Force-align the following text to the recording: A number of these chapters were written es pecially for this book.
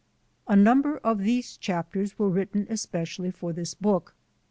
A 0.47 0.55
number 0.55 0.97
of 1.03 1.19
these 1.19 1.57
chapters 1.57 2.17
were 2.17 2.27
written 2.27 2.65
es 2.71 2.87
pecially 2.87 3.31
for 3.31 3.53
this 3.53 3.75
book. 3.75 4.15